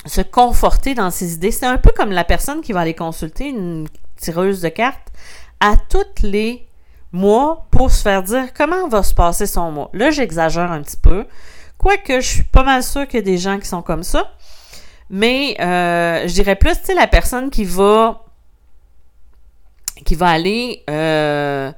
se 0.07 0.23
conforter 0.23 0.95
dans 0.95 1.11
ses 1.11 1.35
idées. 1.35 1.51
C'est 1.51 1.67
un 1.67 1.79
peu 1.79 1.91
comme 1.95 2.11
la 2.11 2.25
personne 2.25 2.63
qui 2.63 2.73
va 2.73 2.81
aller 2.81 2.95
consulter 2.95 3.49
une 3.49 3.87
tireuse 4.17 4.63
de 4.63 4.69
cartes 4.69 5.13
à 5.61 5.77
tous 5.77 6.23
les 6.23 6.67
mois 7.12 7.67
pour 7.71 7.91
se 7.91 8.03
faire 8.03 8.23
dire 8.23 8.53
comment 8.55 8.88
va 8.88 9.03
se 9.03 9.15
passer 9.15 9.47
son 9.47 9.71
mois. 9.71 9.91
Là, 9.93 10.11
j'exagère 10.11 10.71
un 10.71 10.83
petit 10.83 10.97
peu. 10.97 11.27
Quoique, 11.79 12.21
je 12.21 12.27
suis 12.27 12.43
pas 12.43 12.65
mal 12.65 12.83
sûre 12.83 13.07
qu'il 13.07 13.21
y 13.21 13.23
a 13.23 13.25
des 13.25 13.38
gens 13.38 13.59
qui 13.59 13.67
sont 13.67 13.83
comme 13.83 14.03
ça. 14.03 14.33
Mais 15.11 15.57
euh, 15.61 16.27
je 16.27 16.35
dirais 16.35 16.57
plus, 16.57 16.75
tu 16.79 16.87
sais, 16.87 16.95
la 16.95 17.07
personne 17.07 17.50
qui 17.50 17.65
va 17.65 18.25
qui 20.05 20.15
va 20.15 20.29
aller 20.29 20.85
euh, 20.88 21.73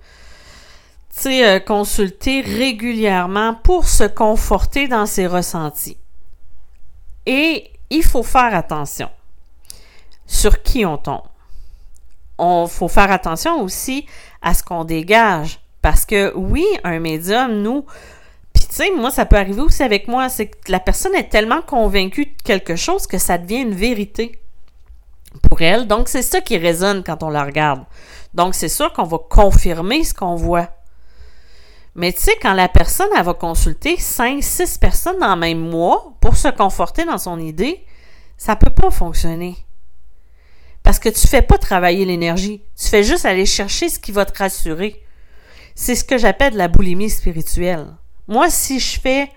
euh, 1.27 1.61
consulter 1.61 2.43
régulièrement 2.43 3.55
pour 3.55 3.89
se 3.89 4.05
conforter 4.05 4.89
dans 4.89 5.07
ses 5.07 5.27
ressentis. 5.27 5.97
Et 7.27 7.71
il 7.89 8.03
faut 8.03 8.23
faire 8.23 8.55
attention 8.55 9.11
sur 10.27 10.63
qui 10.63 10.85
on 10.85 10.97
tombe 10.97 11.30
on 12.41 12.67
faut 12.67 12.89
faire 12.89 13.13
attention 13.13 13.63
aussi 13.63 14.07
à 14.43 14.55
ce 14.55 14.63
qu'on 14.63 14.85
dégage. 14.85 15.61
Parce 15.83 16.05
que 16.05 16.33
oui, 16.35 16.67
un 16.85 16.99
médium, 16.99 17.63
nous, 17.63 17.87
puis 18.53 18.67
tu 18.67 18.75
sais, 18.75 18.91
moi, 18.97 19.11
ça 19.11 19.27
peut 19.27 19.37
arriver 19.37 19.63
aussi 19.63 19.83
avec 19.83 20.09
moi, 20.09 20.29
c'est 20.29 20.49
que 20.49 20.71
la 20.71 20.81
personne 20.81 21.15
est 21.15 21.29
tellement 21.29 21.63
convaincue 21.63 22.27
de 22.27 22.43
quelque 22.45 22.77
chose 22.77 23.07
que 23.07 23.19
ça 23.19 23.39
devient 23.39 23.63
une 23.63 23.75
vérité 23.75 24.39
pour 25.49 25.63
elle. 25.63 25.87
Donc, 25.87 26.09
c'est 26.09 26.23
ça 26.23 26.41
qui 26.41 26.59
résonne 26.59 27.03
quand 27.05 27.23
on 27.23 27.31
la 27.31 27.45
regarde. 27.45 27.85
Donc, 28.35 28.55
c'est 28.55 28.69
sûr 28.69 28.93
qu'on 28.93 29.05
va 29.05 29.19
confirmer 29.19 30.05
ce 30.05 30.15
qu'on 30.15 30.35
voit. 30.35 30.69
Mais 31.95 32.13
tu 32.13 32.21
sais, 32.21 32.37
quand 32.41 32.53
la 32.53 32.69
personne, 32.69 33.09
elle 33.17 33.25
va 33.25 33.35
consulter 33.35 33.97
5, 33.97 34.43
6 34.43 34.79
personnes 34.79 35.19
dans 35.19 35.35
le 35.35 35.41
même 35.41 35.59
mois 35.59 36.13
pour 36.21 36.37
se 36.37 36.49
conforter 36.49 37.05
dans 37.05 37.19
son 37.19 37.39
idée, 37.39 37.85
ça 38.37 38.57
peut 38.57 38.71
pas 38.73 38.91
fonctionner. 38.91 39.57
Parce 40.91 40.99
que 40.99 41.09
tu 41.09 41.29
fais 41.29 41.41
pas 41.41 41.57
travailler 41.57 42.05
l'énergie. 42.05 42.63
Tu 42.77 42.89
fais 42.89 43.05
juste 43.05 43.25
aller 43.25 43.47
chercher 43.47 43.89
ce 43.89 44.01
qui 44.01 44.11
va 44.11 44.25
te 44.25 44.37
rassurer. 44.37 45.01
C'est 45.77 45.95
ce 45.95 46.03
que 46.03 46.19
j'appelle 46.19 46.57
la 46.57 46.67
boulimie 46.67 47.09
spirituelle. 47.09 47.87
Moi, 48.27 48.51
si 48.51 48.81
je 48.81 48.99
fais 48.99 49.31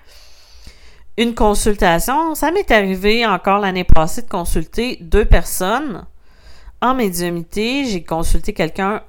une 1.16 1.36
consultation, 1.36 2.34
ça 2.34 2.50
m'est 2.50 2.72
arrivé 2.72 3.24
encore 3.28 3.60
l'année 3.60 3.84
passée 3.84 4.24
de 4.24 4.30
consulter 4.30 4.98
deux 5.00 5.26
personnes 5.26 6.08
en 6.82 6.96
médiumité. 6.96 7.86
J'ai 7.86 8.04
consulté 8.04 8.54
quelqu'un 8.54 9.04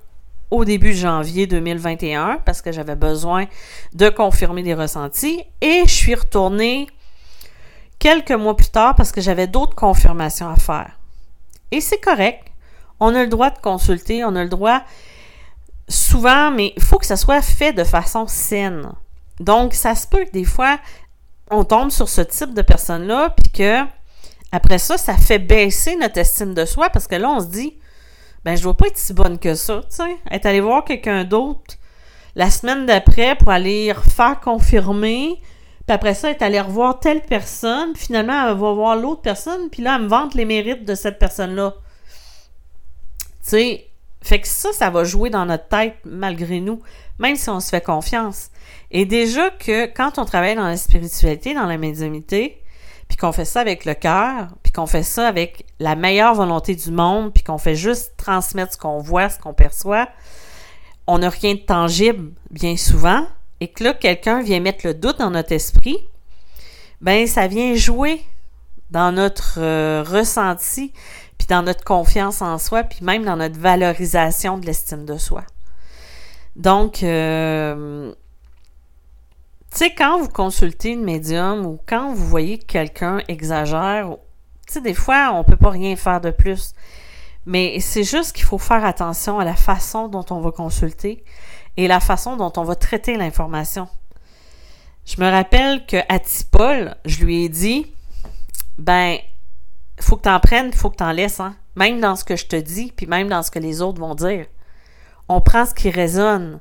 au 0.51 0.67
début 0.67 0.93
janvier 0.93 1.47
2021 1.47 2.43
parce 2.45 2.61
que 2.61 2.73
j'avais 2.73 2.95
besoin 2.95 3.47
de 3.95 4.11
confirmer 4.11 4.63
des 4.63 4.75
ressentis 4.75 5.41
et 5.63 5.85
je 5.87 5.95
suis 5.95 6.15
retournée 6.15 6.89
quelques 7.99 8.33
mois 8.33 8.55
plus 8.55 8.69
tard 8.69 8.97
parce 8.97 9.13
que 9.13 9.23
j'avais 9.23 9.47
d'autres 9.47 9.75
confirmations 9.75 10.51
à 10.51 10.57
faire. 10.57 10.99
Et 11.75 11.81
c'est 11.81 11.99
correct. 11.99 12.47
On 13.01 13.15
a 13.17 13.23
le 13.23 13.29
droit 13.29 13.51
de 13.51 13.59
consulter, 13.59 14.25
on 14.25 14.37
a 14.37 14.45
le 14.45 14.49
droit 14.49 14.83
souvent, 15.89 16.53
mais 16.53 16.73
il 16.77 16.83
faut 16.83 16.99
que 16.99 17.07
ça 17.07 17.17
soit 17.17 17.43
fait 17.43 17.73
de 17.73 17.83
façon 17.83 18.29
saine. 18.29 18.93
Donc, 19.41 19.75
ça 19.75 19.97
se 19.97 20.07
peut 20.07 20.25
que 20.25 20.31
des 20.31 20.45
fois, 20.45 20.79
on 21.51 21.65
tombe 21.65 21.91
sur 21.91 22.09
ce 22.09 22.21
type 22.21 22.55
de 22.55 22.63
personne-là, 22.63 23.31
puis 23.31 23.53
que 23.53 23.81
après 24.53 24.79
ça, 24.79 24.97
ça 24.97 25.17
fait 25.17 25.41
baisser 25.41 25.97
notre 25.97 26.19
estime 26.19 26.55
de 26.55 26.65
soi 26.65 26.91
parce 26.91 27.09
que 27.09 27.17
là, 27.17 27.29
on 27.29 27.41
se 27.41 27.47
dit, 27.47 27.77
ben, 28.45 28.57
je 28.57 28.63
dois 28.63 28.77
pas 28.77 28.87
être 28.87 28.99
si 28.99 29.13
bonne 29.13 29.41
que 29.41 29.57
ça, 29.57 29.81
tu 29.91 29.97
sais. 29.97 30.17
Être 30.31 30.47
allé 30.47 30.61
voir 30.61 30.85
quelqu'un 30.85 31.25
d'autre 31.25 31.75
la 32.37 32.51
semaine 32.51 32.87
d'après 32.87 33.35
pour 33.35 33.51
aller 33.51 33.93
faire 34.15 34.39
confirmer, 34.39 35.41
puis 35.87 35.95
après 35.95 36.15
ça, 36.15 36.31
elle 36.31 36.37
est 36.37 36.43
allée 36.43 36.61
revoir 36.61 36.99
telle 36.99 37.23
personne. 37.23 37.95
finalement, 37.95 38.49
elle 38.49 38.57
va 38.57 38.73
voir 38.73 38.97
l'autre 38.97 39.21
personne. 39.21 39.69
Puis 39.71 39.83
là, 39.83 39.97
elle 39.97 40.03
me 40.03 40.09
vante 40.09 40.35
les 40.35 40.47
mérites 40.47 40.85
de 40.85 40.95
cette 40.95 41.19
personne-là. 41.19 41.75
Tu 43.19 43.51
sais, 43.51 43.91
fait 44.23 44.41
que 44.41 44.49
ça, 44.49 44.73
ça 44.73 44.89
va 44.89 45.05
jouer 45.05 45.29
dans 45.29 45.45
notre 45.45 45.69
tête 45.69 45.97
malgré 46.07 46.61
nous, 46.61 46.81
même 47.19 47.37
si 47.37 47.51
on 47.51 47.61
se 47.61 47.69
fait 47.69 47.83
confiance. 47.83 48.49
Et 48.91 49.05
déjà 49.05 49.51
que 49.51 49.85
quand 49.85 50.19
on 50.19 50.25
travaille 50.25 50.55
dans 50.55 50.67
la 50.67 50.79
spiritualité, 50.79 51.53
dans 51.53 51.67
la 51.67 51.77
médiumité, 51.77 52.63
puis 53.07 53.19
qu'on 53.19 53.33
fait 53.33 53.45
ça 53.45 53.61
avec 53.61 53.85
le 53.85 53.93
cœur, 53.93 54.49
puis 54.63 54.73
qu'on 54.73 54.87
fait 54.87 55.03
ça 55.03 55.29
avec 55.29 55.67
la 55.79 55.95
meilleure 55.95 56.35
volonté 56.35 56.75
du 56.75 56.91
monde, 56.91 57.35
puis 57.35 57.43
qu'on 57.43 57.59
fait 57.59 57.75
juste 57.75 58.15
transmettre 58.17 58.73
ce 58.73 58.79
qu'on 58.79 58.99
voit, 58.99 59.29
ce 59.29 59.39
qu'on 59.39 59.53
perçoit, 59.53 60.09
on 61.07 61.19
n'a 61.19 61.29
rien 61.29 61.55
de 61.55 61.61
tangible 61.61 62.33
bien 62.51 62.79
souvent, 62.79 63.27
et 63.61 63.69
que 63.69 63.85
là, 63.85 63.95
quelqu'un 63.95 64.43
vient 64.43 64.61
mettre 64.61 64.87
le 64.87 64.95
doute 64.95 65.19
dans 65.19 65.31
notre 65.31 65.53
esprit, 65.53 65.99
ben 67.01 67.27
ça 67.27 67.47
vient 67.47 67.75
jouer 67.75 68.23
dans 68.91 69.13
notre 69.13 69.59
euh, 69.59 70.05
ressenti, 70.07 70.93
puis 71.39 71.47
dans 71.49 71.63
notre 71.63 71.85
confiance 71.85 72.43
en 72.43 72.59
soi, 72.59 72.85
puis 72.85 73.05
même 73.05 73.25
dans 73.25 73.37
notre 73.37 73.59
valorisation 73.59 74.59
de 74.59 74.67
l'estime 74.67 75.05
de 75.05 75.19
soi. 75.19 75.45
Donc, 76.57 77.03
euh, 77.03 78.13
tu 79.73 79.79
sais, 79.79 79.91
quand 79.95 80.21
vous 80.21 80.29
consultez 80.29 80.91
une 80.91 81.03
médium 81.03 81.67
ou 81.67 81.81
quand 81.87 82.13
vous 82.15 82.27
voyez 82.27 82.59
que 82.59 82.67
quelqu'un 82.67 83.21
exagère, 83.27 84.17
tu 84.67 84.75
sais, 84.75 84.81
des 84.81 84.95
fois, 84.95 85.33
on 85.35 85.43
peut 85.43 85.57
pas 85.57 85.71
rien 85.71 85.97
faire 85.97 86.21
de 86.21 86.31
plus. 86.31 86.75
Mais 87.47 87.79
c'est 87.81 88.05
juste 88.05 88.35
qu'il 88.35 88.45
faut 88.45 88.59
faire 88.59 88.85
attention 88.85 89.39
à 89.39 89.45
la 89.45 89.57
façon 89.57 90.09
dont 90.09 90.25
on 90.31 90.41
va 90.41 90.51
consulter 90.51 91.25
et 91.77 91.89
la 91.89 92.01
façon 92.01 92.37
dont 92.37 92.53
on 92.57 92.65
va 92.65 92.75
traiter 92.75 93.17
l'information. 93.17 93.89
Je 95.05 95.21
me 95.21 95.31
rappelle 95.31 95.85
que 95.87 95.99
à 96.09 96.19
Tipol, 96.19 96.95
je 97.05 97.25
lui 97.25 97.45
ai 97.45 97.49
dit 97.49 97.87
ben 98.79 99.19
faut 100.01 100.17
que 100.17 100.23
tu 100.23 100.29
en 100.29 100.41
prennes, 100.41 100.73
faut 100.73 100.91
que 100.91 100.97
tu 100.97 101.05
en 101.05 101.13
laisses 101.13 101.41
hein? 101.41 101.55
même 101.77 102.01
dans 102.01 102.17
ce 102.17 102.25
que 102.25 102.37
je 102.37 102.47
te 102.47 102.57
dis, 102.57 102.93
puis 102.95 103.07
même 103.07 103.29
dans 103.29 103.43
ce 103.43 103.51
que 103.51 103.59
les 103.59 103.83
autres 103.83 104.01
vont 104.01 104.15
dire. 104.15 104.47
On 105.29 105.41
prend 105.41 105.67
ce 105.67 105.75
qui 105.75 105.91
résonne. 105.91 106.61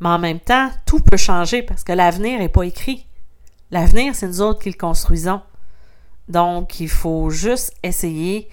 Mais 0.00 0.08
en 0.08 0.18
même 0.18 0.40
temps, 0.40 0.70
tout 0.86 1.00
peut 1.00 1.16
changer 1.16 1.62
parce 1.62 1.84
que 1.84 1.92
l'avenir 1.92 2.38
n'est 2.38 2.48
pas 2.48 2.64
écrit. 2.64 3.06
L'avenir, 3.70 4.14
c'est 4.14 4.26
nous 4.26 4.40
autres 4.40 4.60
qui 4.60 4.70
le 4.70 4.76
construisons. 4.76 5.40
Donc, 6.28 6.80
il 6.80 6.88
faut 6.88 7.30
juste 7.30 7.74
essayer 7.82 8.48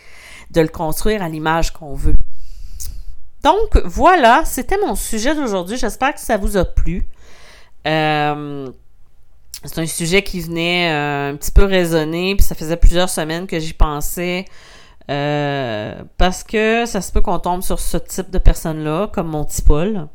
de 0.51 0.62
le 0.62 0.67
construire 0.67 1.21
à 1.21 1.29
l'image 1.29 1.71
qu'on 1.71 1.93
veut. 1.93 2.15
Donc, 3.43 3.77
voilà, 3.86 4.43
c'était 4.46 4.77
mon 4.77 4.96
sujet 4.96 5.34
d'aujourd'hui. 5.34 5.77
J'espère 5.77 6.13
que 6.13 6.19
ça 6.19 6.38
vous 6.38 6.58
a 6.58 6.65
plu. 6.65 7.08
Euh, 7.88 8.69
c'est 9.63 9.79
un 9.79 9.86
sujet 9.86 10.22
qui 10.24 10.41
venait 10.41 10.91
euh, 10.91 11.31
un 11.31 11.36
petit 11.36 11.51
peu 11.51 11.63
résonner, 11.63 12.36
puis 12.36 12.46
ça 12.46 12.55
faisait 12.55 12.77
plusieurs 12.77 13.10
semaines 13.10 13.48
que 13.48 13.60
j'y 13.60 13.74
pensais. 13.74 14.46
Euh, 15.10 16.03
parce 16.17 16.43
que 16.43 16.86
ça 16.86 17.01
se 17.01 17.12
peut 17.12 17.22
qu'on 17.22 17.39
tombe 17.39 17.63
sur 17.63 17.79
ce 17.79 17.98
type 17.98 18.29
de 18.29 18.38
personne-là, 18.38 19.10
comme 19.13 19.27
mon 19.27 19.46
petit 19.46 19.62
Paul. 19.62 20.08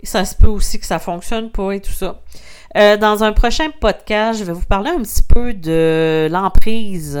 Et 0.00 0.06
ça 0.06 0.24
se 0.24 0.36
peut 0.36 0.46
aussi 0.46 0.78
que 0.78 0.86
ça 0.86 1.00
fonctionne 1.00 1.50
pas 1.50 1.72
et 1.72 1.80
tout 1.80 1.90
ça. 1.90 2.20
Dans 2.74 3.24
un 3.24 3.32
prochain 3.32 3.70
podcast, 3.80 4.38
je 4.38 4.44
vais 4.44 4.52
vous 4.52 4.64
parler 4.64 4.90
un 4.90 5.02
petit 5.02 5.22
peu 5.22 5.52
de 5.52 6.28
l'emprise. 6.30 7.18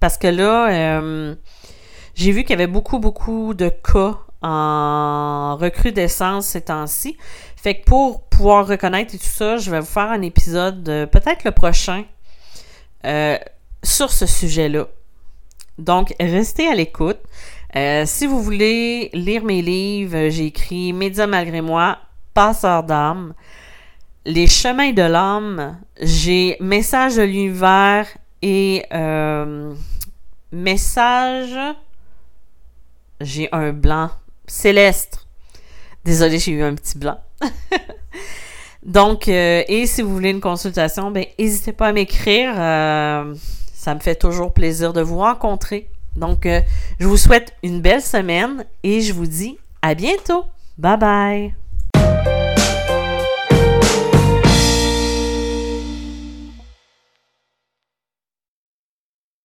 Parce 0.00 0.16
que 0.16 0.28
là, 0.28 1.02
j'ai 2.14 2.32
vu 2.32 2.42
qu'il 2.42 2.50
y 2.50 2.54
avait 2.54 2.66
beaucoup, 2.66 2.98
beaucoup 2.98 3.52
de 3.52 3.68
cas 3.68 4.18
en 4.42 5.56
recrudescence 5.56 6.46
ces 6.46 6.62
temps-ci. 6.62 7.16
Fait 7.56 7.80
que 7.80 7.84
pour 7.84 8.22
pouvoir 8.22 8.66
reconnaître 8.66 9.14
et 9.14 9.18
tout 9.18 9.24
ça, 9.24 9.56
je 9.56 9.70
vais 9.70 9.80
vous 9.80 9.86
faire 9.86 10.10
un 10.10 10.22
épisode, 10.22 10.84
peut-être 11.10 11.44
le 11.44 11.50
prochain, 11.50 12.04
euh, 13.04 13.38
sur 13.82 14.10
ce 14.10 14.26
sujet-là. 14.26 14.86
Donc, 15.78 16.14
restez 16.18 16.68
à 16.68 16.74
l'écoute. 16.74 17.20
Euh, 17.76 18.04
si 18.06 18.26
vous 18.26 18.42
voulez 18.42 19.10
lire 19.12 19.44
mes 19.44 19.62
livres, 19.62 20.28
j'ai 20.30 20.46
écrit 20.46 20.92
Média 20.92 21.26
malgré 21.26 21.60
moi, 21.60 21.98
Passeur 22.34 22.82
d'âme, 22.82 23.34
Les 24.24 24.46
chemins 24.46 24.92
de 24.92 25.02
l'âme, 25.02 25.78
j'ai 26.00 26.56
Message 26.60 27.16
de 27.16 27.22
l'univers 27.22 28.06
et 28.42 28.84
euh, 28.92 29.74
Message. 30.52 31.56
J'ai 33.20 33.48
un 33.52 33.72
blanc 33.72 34.10
céleste. 34.48 35.26
Désolée, 36.04 36.38
j'ai 36.38 36.52
eu 36.52 36.62
un 36.62 36.74
petit 36.74 36.98
blanc. 36.98 37.18
Donc, 38.82 39.28
euh, 39.28 39.62
et 39.68 39.86
si 39.86 40.02
vous 40.02 40.12
voulez 40.12 40.30
une 40.30 40.40
consultation, 40.40 41.10
ben 41.10 41.26
n'hésitez 41.38 41.72
pas 41.72 41.88
à 41.88 41.92
m'écrire. 41.92 42.54
Euh, 42.56 43.34
ça 43.74 43.94
me 43.94 44.00
fait 44.00 44.14
toujours 44.14 44.52
plaisir 44.52 44.92
de 44.92 45.00
vous 45.00 45.18
rencontrer. 45.18 45.90
Donc, 46.16 46.46
euh, 46.46 46.60
je 46.98 47.06
vous 47.06 47.16
souhaite 47.16 47.54
une 47.62 47.80
belle 47.80 48.02
semaine 48.02 48.64
et 48.82 49.00
je 49.00 49.12
vous 49.12 49.26
dis 49.26 49.58
à 49.82 49.94
bientôt. 49.94 50.44
Bye 50.78 50.98
bye. 50.98 51.67